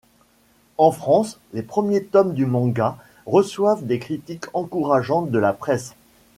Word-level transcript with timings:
En 0.79 0.91
France, 0.91 1.37
les 1.53 1.61
premiers 1.61 2.01
tomes 2.03 2.33
du 2.33 2.47
manga 2.47 2.97
reçoivent 3.27 3.85
des 3.85 3.99
critiques 3.99 4.45
encourageantes 4.55 5.29
de 5.29 5.37
la 5.37 5.53
presse. 5.53 5.95